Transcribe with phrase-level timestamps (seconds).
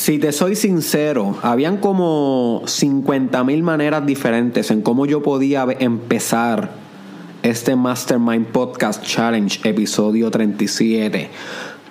[0.00, 6.70] Si te soy sincero, habían como 50 mil maneras diferentes en cómo yo podía empezar
[7.42, 11.28] este Mastermind Podcast Challenge, episodio 37.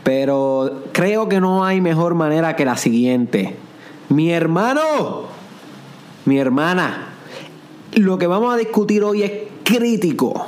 [0.04, 3.56] Pero creo que no hay mejor manera que la siguiente.
[4.10, 5.26] Mi hermano,
[6.26, 7.10] mi hermana,
[7.94, 9.32] lo que vamos a discutir hoy es
[9.64, 10.48] crítico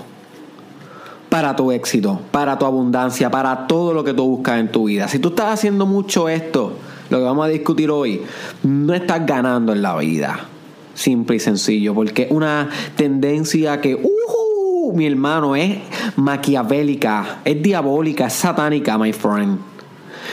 [1.29, 5.07] para tu éxito, para tu abundancia, para todo lo que tú buscas en tu vida.
[5.07, 6.73] Si tú estás haciendo mucho esto,
[7.11, 8.21] lo que vamos a discutir hoy,
[8.63, 10.45] no estás ganando en la vida.
[10.93, 15.77] Simple y sencillo, porque una tendencia que, uh, mi hermano, es
[16.15, 19.59] maquiavélica, es diabólica, es satánica, my friend.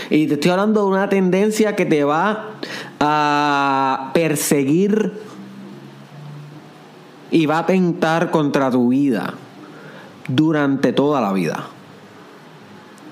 [0.08, 2.50] Y te estoy hablando de una tendencia que te va
[3.00, 5.14] a perseguir
[7.32, 9.34] y va a tentar contra tu vida
[10.28, 11.64] durante toda la vida.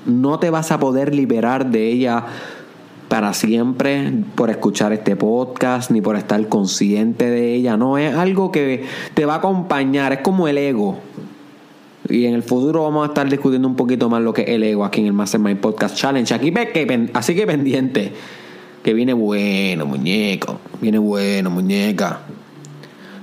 [0.04, 2.26] No te vas a poder liberar de ella
[3.16, 7.78] para siempre por escuchar este podcast ni por estar consciente de ella.
[7.78, 10.98] No es algo que te va a acompañar, es como el ego.
[12.10, 14.64] Y en el futuro vamos a estar discutiendo un poquito más lo que es el
[14.64, 16.34] ego aquí en el Mastermind Podcast Challenge.
[16.34, 16.52] Aquí,
[17.14, 18.12] así que pendiente,
[18.84, 20.60] que viene bueno, muñeco.
[20.82, 22.20] Viene bueno, muñeca.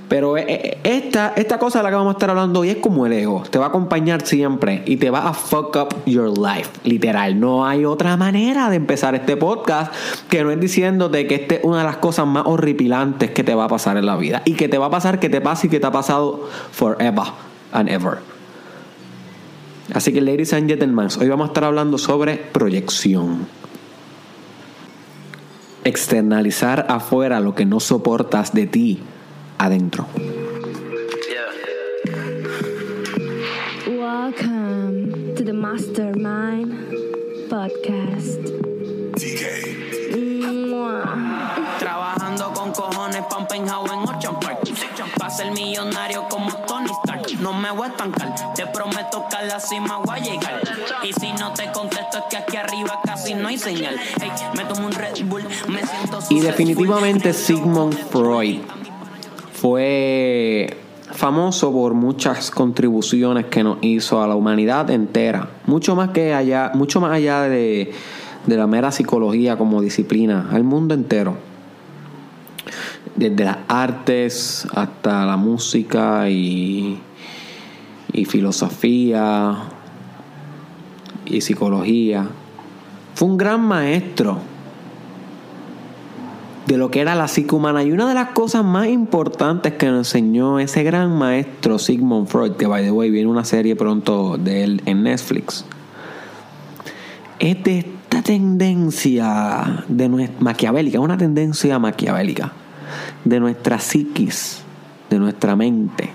[0.08, 2.76] Pero eh, eh, esta, esta cosa de la que vamos a estar hablando hoy es
[2.76, 3.42] como el ego.
[3.50, 6.70] Te va a acompañar siempre y te va a fuck up your life.
[6.84, 7.38] Literal.
[7.40, 9.92] No hay otra manera de empezar este podcast
[10.28, 13.54] que no es diciéndote que esta es una de las cosas más horripilantes que te
[13.54, 14.42] va a pasar en la vida.
[14.44, 17.24] Y que te va a pasar, que te pasa y que te ha pasado forever
[17.72, 18.18] and ever.
[19.92, 23.46] Así que, ladies and gentlemen, hoy vamos a estar hablando sobre proyección.
[25.84, 29.02] Externalizar afuera lo que no soportas de ti
[29.58, 30.06] adentro.
[33.86, 36.72] Welcome to the Mastermind
[37.48, 38.40] Podcast.
[41.78, 44.60] Trabajando con cojones pa' un penthouse en Ocean Park.
[45.18, 47.40] Pa' ser millonario como Tony Stark.
[47.40, 50.60] No me voy a estancar, te prometo que a la cima voy a llegar.
[51.02, 53.96] Y si no te contesto es que aquí arriba casi no hay señal.
[54.20, 58.60] Hey, me tomo un Red Bull, me siento Y definitivamente Sigmund Freud
[59.64, 60.76] fue
[61.10, 66.72] famoso por muchas contribuciones que nos hizo a la humanidad entera, mucho más que allá,
[66.74, 67.90] mucho más allá de,
[68.44, 71.38] de la mera psicología como disciplina, al mundo entero.
[73.16, 77.00] Desde las artes hasta la música y,
[78.12, 79.62] y filosofía
[81.24, 82.28] y psicología.
[83.14, 84.40] Fue un gran maestro
[86.66, 87.82] de lo que era la psique humana.
[87.82, 92.52] Y una de las cosas más importantes que nos enseñó ese gran maestro Sigmund Freud,
[92.52, 95.64] que by the way viene una serie pronto de él en Netflix,
[97.38, 102.52] es de esta tendencia de nuestra, maquiavélica, una tendencia maquiavélica
[103.24, 104.62] de nuestra psiquis,
[105.10, 106.10] de nuestra mente,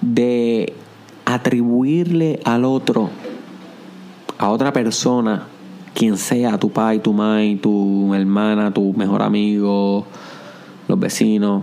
[0.00, 0.72] de
[1.24, 3.10] atribuirle al otro,
[4.38, 5.46] a otra persona,
[5.96, 10.04] quien sea, tu pai, tu mai, tu hermana, tu mejor amigo,
[10.88, 11.62] los vecinos,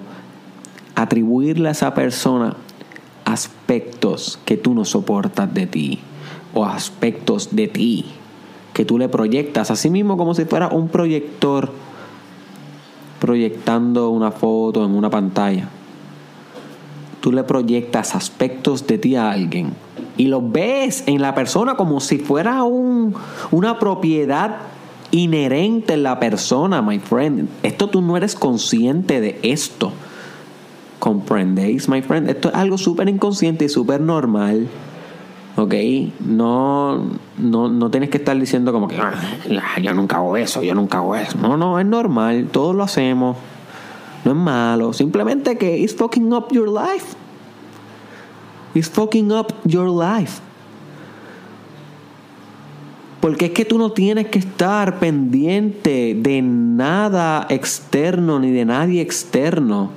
[0.95, 2.55] atribuirle a esa persona
[3.25, 5.99] aspectos que tú no soportas de ti
[6.55, 8.05] o aspectos de ti
[8.73, 11.71] que tú le proyectas, así mismo como si fuera un proyector
[13.19, 15.69] proyectando una foto en una pantalla.
[17.21, 19.73] Tú le proyectas aspectos de ti a alguien
[20.17, 23.15] y lo ves en la persona como si fuera un,
[23.51, 24.57] una propiedad
[25.11, 27.47] inherente en la persona, my friend.
[27.61, 29.91] Esto tú no eres consciente de esto.
[30.99, 32.29] ¿Comprendéis, my friend?
[32.29, 34.67] Esto es algo súper inconsciente y súper normal.
[35.55, 35.73] ¿Ok?
[36.19, 37.03] No,
[37.37, 39.13] no, no tienes que estar diciendo como que ah,
[39.81, 41.37] yo nunca hago eso, yo nunca hago eso.
[41.37, 42.47] No, no, es normal.
[42.51, 43.37] Todos lo hacemos.
[44.25, 44.93] No es malo.
[44.93, 47.15] Simplemente que it's fucking up your life.
[48.73, 50.41] It's fucking up your life.
[53.21, 59.01] Porque es que tú no tienes que estar pendiente de nada externo ni de nadie
[59.01, 59.91] externo.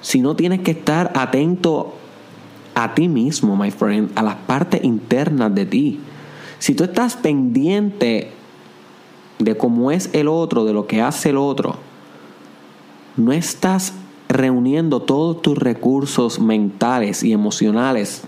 [0.00, 1.94] Sino tienes que estar atento
[2.74, 6.00] a ti mismo, my friend, a las partes internas de ti.
[6.58, 8.30] Si tú estás pendiente
[9.38, 11.76] de cómo es el otro, de lo que hace el otro,
[13.16, 13.92] no estás
[14.34, 18.22] reuniendo todos tus recursos mentales y emocionales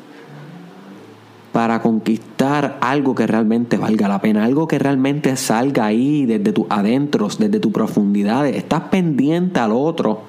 [1.53, 6.67] para conquistar algo que realmente valga la pena, algo que realmente salga ahí desde tus
[6.69, 8.56] adentros, desde tus profundidades.
[8.56, 10.20] Estás pendiente al otro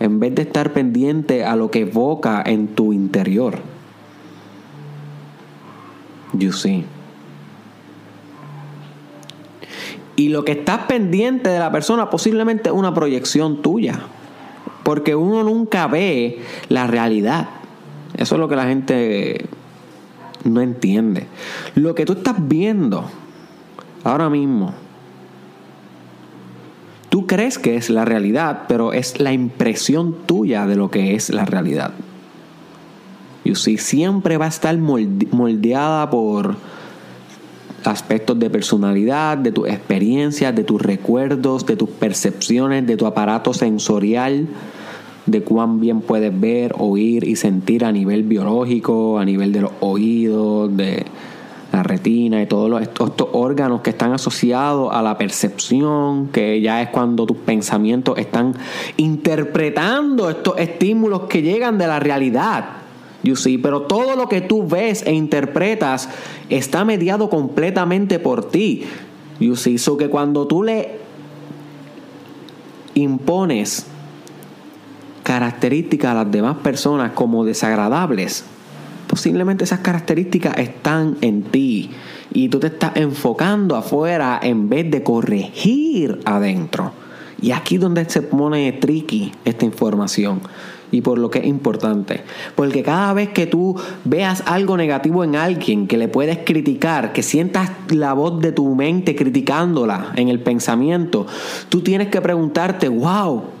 [0.00, 3.58] en vez de estar pendiente a lo que evoca en tu interior.
[6.32, 6.84] You see.
[10.16, 14.00] Y lo que estás pendiente de la persona posiblemente es una proyección tuya.
[14.88, 16.38] Porque uno nunca ve
[16.70, 17.46] la realidad.
[18.14, 19.44] Eso es lo que la gente
[20.44, 21.26] no entiende.
[21.74, 23.04] Lo que tú estás viendo
[24.02, 24.72] ahora mismo,
[27.10, 31.28] tú crees que es la realidad, pero es la impresión tuya de lo que es
[31.28, 31.92] la realidad.
[33.44, 36.56] You see, siempre va a estar moldeada por
[37.84, 43.52] aspectos de personalidad, de tus experiencias, de tus recuerdos, de tus percepciones, de tu aparato
[43.52, 44.48] sensorial
[45.28, 49.72] de cuán bien puedes ver, oír y sentir a nivel biológico, a nivel de los
[49.80, 51.04] oídos, de
[51.70, 56.88] la retina y todos estos, órganos que están asociados a la percepción, que ya es
[56.88, 58.54] cuando tus pensamientos están
[58.96, 62.64] interpretando estos estímulos que llegan de la realidad.
[63.22, 66.08] You see, pero todo lo que tú ves e interpretas
[66.48, 68.84] está mediado completamente por ti.
[69.38, 70.92] You see, so que cuando tú le
[72.94, 73.86] impones
[75.28, 78.46] características a las demás personas como desagradables,
[79.08, 81.90] posiblemente esas características están en ti
[82.32, 86.92] y tú te estás enfocando afuera en vez de corregir adentro.
[87.42, 90.40] Y aquí donde se pone tricky esta información
[90.90, 92.22] y por lo que es importante.
[92.54, 93.76] Porque cada vez que tú
[94.06, 98.74] veas algo negativo en alguien que le puedes criticar, que sientas la voz de tu
[98.74, 101.26] mente criticándola en el pensamiento,
[101.68, 103.57] tú tienes que preguntarte, wow,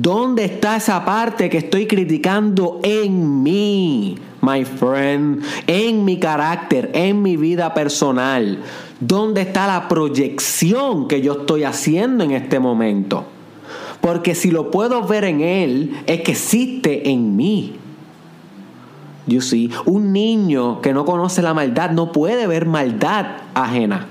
[0.00, 5.42] ¿Dónde está esa parte que estoy criticando en mí, my friend?
[5.66, 8.60] En mi carácter, en mi vida personal.
[9.00, 13.24] ¿Dónde está la proyección que yo estoy haciendo en este momento?
[14.00, 17.74] Porque si lo puedo ver en él, es que existe en mí.
[19.26, 24.06] You see, un niño que no conoce la maldad no puede ver maldad ajena.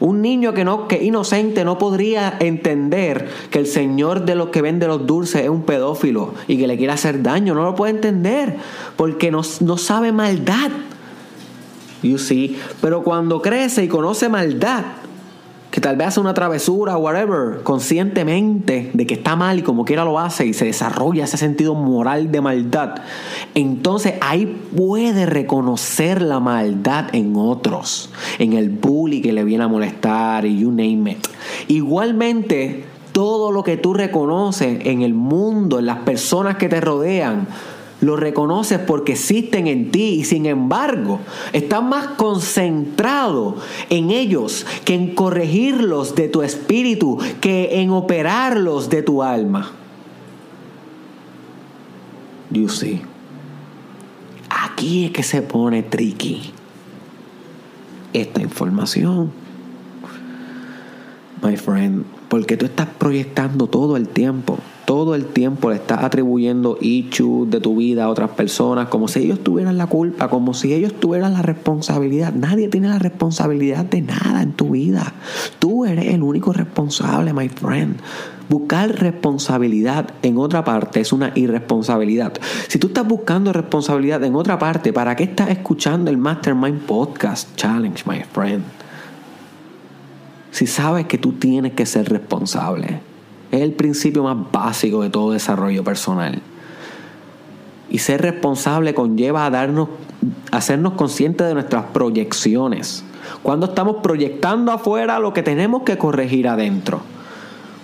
[0.00, 4.62] Un niño que no, que inocente no podría entender que el señor de los que
[4.62, 7.54] vende los dulces es un pedófilo y que le quiere hacer daño.
[7.54, 8.56] No lo puede entender
[8.96, 10.70] porque no, no sabe maldad.
[12.02, 12.56] You see?
[12.80, 14.84] Pero cuando crece y conoce maldad,
[15.70, 20.04] que tal vez hace una travesura, whatever, conscientemente de que está mal y como quiera
[20.04, 22.96] lo hace y se desarrolla ese sentido moral de maldad,
[23.54, 29.68] entonces ahí puede reconocer la maldad en otros, en el bully que le viene a
[29.68, 31.26] molestar y you name it.
[31.68, 37.46] Igualmente, todo lo que tú reconoces en el mundo, en las personas que te rodean,
[38.00, 41.20] lo reconoces porque existen en ti y sin embargo
[41.52, 43.56] estás más concentrado
[43.90, 49.72] en ellos que en corregirlos de tu espíritu, que en operarlos de tu alma.
[52.50, 53.02] You see.
[54.48, 56.52] Aquí es que se pone tricky
[58.12, 59.32] esta información.
[61.42, 66.78] My friend, porque tú estás proyectando todo el tiempo todo el tiempo le estás atribuyendo
[66.80, 70.72] issues de tu vida a otras personas, como si ellos tuvieran la culpa, como si
[70.72, 72.32] ellos tuvieran la responsabilidad.
[72.32, 75.12] Nadie tiene la responsabilidad de nada en tu vida.
[75.58, 77.96] Tú eres el único responsable, my friend.
[78.48, 82.32] Buscar responsabilidad en otra parte es una irresponsabilidad.
[82.68, 87.54] Si tú estás buscando responsabilidad en otra parte, ¿para qué estás escuchando el Mastermind Podcast
[87.56, 88.64] Challenge, my friend?
[90.50, 93.07] Si sabes que tú tienes que ser responsable.
[93.50, 96.42] Es el principio más básico de todo desarrollo personal.
[97.90, 99.88] Y ser responsable conlleva a darnos,
[100.50, 103.04] hacernos conscientes de nuestras proyecciones.
[103.42, 107.00] Cuando estamos proyectando afuera lo que tenemos que corregir adentro.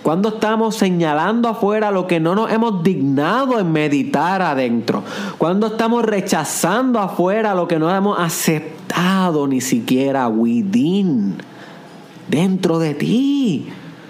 [0.03, 5.01] Cuando estamos señalando afuera lo que no nos hemos dignado en meditar adentro.
[5.39, 11.37] Cuando estamos rechazando afuera lo que no hemos aceptado ni siquiera within.
[12.29, 13.67] Dentro de ti.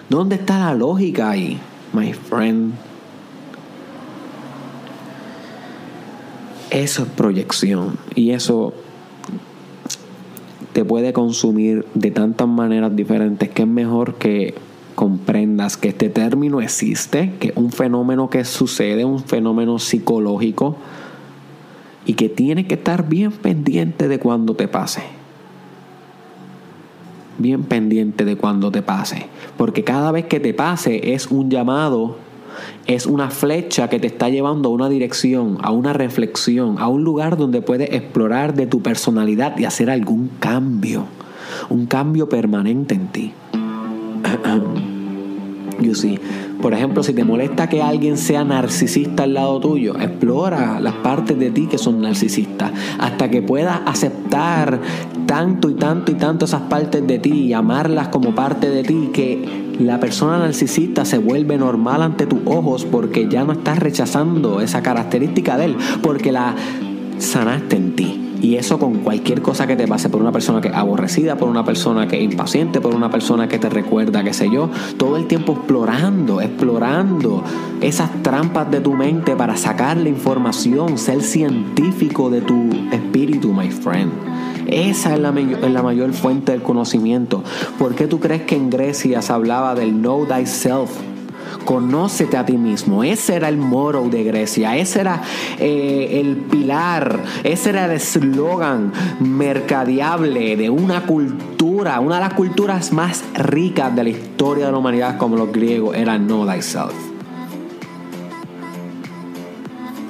[0.09, 1.57] ¿Dónde está la lógica ahí,
[1.93, 2.73] my friend?
[6.69, 8.73] Eso es proyección y eso
[10.73, 14.53] te puede consumir de tantas maneras diferentes que es mejor que
[14.93, 20.75] comprendas que este término existe, que es un fenómeno que sucede, un fenómeno psicológico
[22.05, 25.01] y que tienes que estar bien pendiente de cuando te pase
[27.37, 29.27] bien pendiente de cuando te pase.
[29.57, 32.17] Porque cada vez que te pase es un llamado,
[32.87, 37.03] es una flecha que te está llevando a una dirección, a una reflexión, a un
[37.03, 41.05] lugar donde puedes explorar de tu personalidad y hacer algún cambio.
[41.69, 43.33] Un cambio permanente en ti.
[45.79, 46.19] You see.
[46.61, 51.37] Por ejemplo, si te molesta que alguien sea narcisista al lado tuyo, explora las partes
[51.37, 54.79] de ti que son narcisistas hasta que puedas aceptar
[55.25, 59.09] tanto y tanto y tanto esas partes de ti y amarlas como parte de ti
[59.13, 64.61] que la persona narcisista se vuelve normal ante tus ojos porque ya no estás rechazando
[64.61, 66.55] esa característica de él, porque la
[67.17, 68.24] sanaste en ti.
[68.41, 71.49] Y eso con cualquier cosa que te pase, por una persona que es aborrecida, por
[71.49, 75.17] una persona que es impaciente, por una persona que te recuerda, qué sé yo, todo
[75.17, 77.43] el tiempo explorando, explorando
[77.81, 83.69] esas trampas de tu mente para sacar la información, ser científico de tu espíritu, my
[83.69, 84.11] friend.
[84.67, 87.43] Esa es la, la mayor fuente del conocimiento.
[87.77, 90.89] ¿Por qué tú crees que en Grecia se hablaba del know thyself?
[91.65, 93.03] Conócete a ti mismo.
[93.03, 94.77] Ese era el moro de Grecia.
[94.77, 95.21] Ese era
[95.59, 97.19] eh, el pilar.
[97.43, 101.99] Ese era el eslogan mercadeable de una cultura.
[101.99, 105.95] Una de las culturas más ricas de la historia de la humanidad, como los griegos,
[105.95, 106.93] era Know Thyself.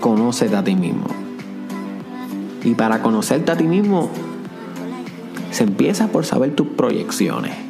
[0.02, 1.08] Conócete a ti mismo.
[2.64, 4.10] Y para conocerte a ti mismo,
[5.52, 7.65] se empieza por saber tus proyecciones.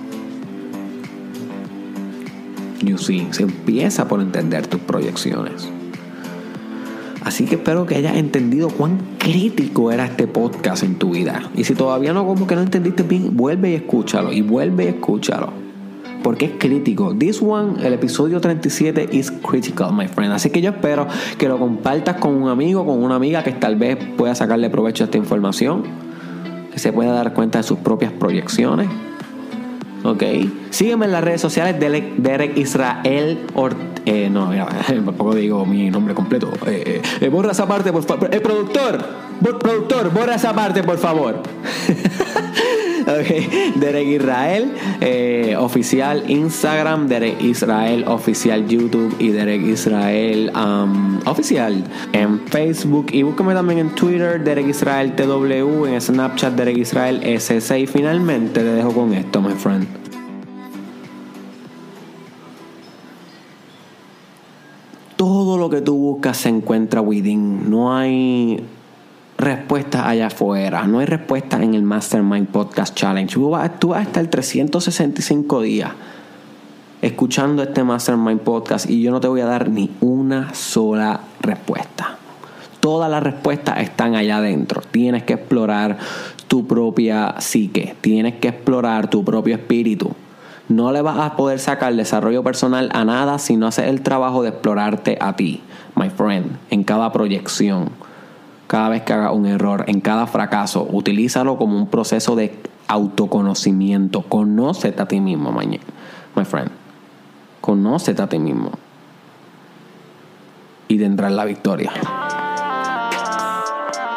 [2.98, 5.68] See, se empieza por entender tus proyecciones.
[7.24, 11.50] Así que espero que hayas entendido cuán crítico era este podcast en tu vida.
[11.56, 14.32] Y si todavía no como que no entendiste bien, vuelve y escúchalo.
[14.32, 15.50] Y vuelve y escúchalo.
[16.22, 17.16] Porque es crítico.
[17.16, 20.34] This one, el episodio 37, is critical, my friend.
[20.34, 21.08] Así que yo espero
[21.40, 25.04] que lo compartas con un amigo, con una amiga que tal vez pueda sacarle provecho
[25.04, 25.84] a esta información.
[26.72, 28.88] Que se pueda dar cuenta de sus propias proyecciones
[30.06, 30.24] Ok.
[30.70, 33.40] Sígueme en las redes sociales, Derek, Israel
[34.06, 36.52] eh, no, mira, tampoco digo mi nombre completo.
[36.68, 38.30] Eh, eh, borra esa parte, por favor.
[38.32, 39.04] El productor,
[39.60, 41.42] productor, borra esa parte, por favor.
[43.02, 44.72] ok, Derek Israel,
[45.60, 51.84] oficial Instagram, Derek Israel, oficial YouTube y Derek Israel um, oficial
[52.14, 53.08] en Facebook.
[53.12, 57.80] Y búscame también en Twitter, Derek Israel TW, en Snapchat, Derek Israel SC.
[57.80, 60.06] Y finalmente te dejo con esto, my friend.
[65.16, 67.70] todo lo que tú buscas se encuentra within.
[67.70, 68.64] No hay
[69.38, 70.88] respuestas allá afuera.
[70.88, 73.34] No hay respuestas en el Mastermind Podcast Challenge.
[73.34, 75.92] Tú vas, a estar 365 días
[77.02, 82.18] escuchando este Mastermind Podcast y yo no te voy a dar ni una sola respuesta.
[82.80, 84.82] Todas las respuestas están allá adentro.
[84.92, 85.98] Tienes que explorar
[86.48, 87.96] tu propia psique.
[88.02, 90.14] Tienes que explorar tu propio espíritu.
[90.68, 94.42] No le vas a poder sacar desarrollo personal a nada si no haces el trabajo
[94.42, 95.62] de explorarte a ti,
[95.96, 97.90] my friend, en cada proyección.
[98.68, 104.24] Cada vez que hagas un error, en cada fracaso, utilízalo como un proceso de autoconocimiento.
[104.24, 106.72] Conócete a ti mismo, my friend.
[107.62, 108.72] Conócete a ti mismo.
[110.88, 111.92] Y tendrás la victoria.